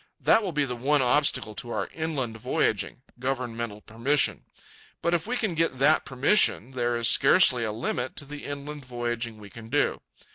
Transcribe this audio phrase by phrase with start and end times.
[0.19, 4.45] That will be the one obstacle to our inland voyaging—governmental permission.
[5.03, 8.83] But if we can get that permission, there is scarcely a limit to the inland
[8.83, 10.01] voyaging we can do.